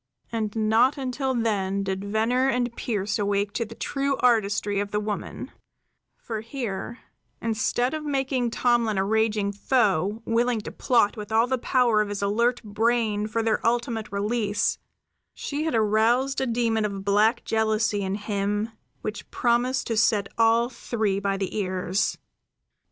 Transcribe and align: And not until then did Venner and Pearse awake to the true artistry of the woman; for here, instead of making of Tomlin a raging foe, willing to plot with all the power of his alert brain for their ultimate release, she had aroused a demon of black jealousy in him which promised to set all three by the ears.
And 0.31 0.55
not 0.55 0.97
until 0.97 1.35
then 1.35 1.83
did 1.83 2.03
Venner 2.03 2.49
and 2.49 2.75
Pearse 2.75 3.19
awake 3.19 3.53
to 3.53 3.65
the 3.65 3.75
true 3.75 4.17
artistry 4.17 4.79
of 4.79 4.89
the 4.89 4.99
woman; 4.99 5.51
for 6.17 6.41
here, 6.41 6.97
instead 7.39 7.93
of 7.93 8.03
making 8.03 8.45
of 8.45 8.51
Tomlin 8.53 8.97
a 8.97 9.05
raging 9.05 9.51
foe, 9.51 10.23
willing 10.25 10.59
to 10.61 10.71
plot 10.71 11.17
with 11.17 11.31
all 11.31 11.45
the 11.45 11.59
power 11.59 12.01
of 12.01 12.09
his 12.09 12.23
alert 12.23 12.63
brain 12.63 13.27
for 13.27 13.43
their 13.43 13.63
ultimate 13.63 14.11
release, 14.11 14.79
she 15.35 15.65
had 15.65 15.75
aroused 15.75 16.41
a 16.41 16.47
demon 16.47 16.83
of 16.83 17.05
black 17.05 17.45
jealousy 17.45 18.01
in 18.01 18.15
him 18.15 18.71
which 19.03 19.29
promised 19.29 19.85
to 19.85 19.95
set 19.97 20.27
all 20.35 20.67
three 20.67 21.19
by 21.19 21.37
the 21.37 21.55
ears. 21.55 22.17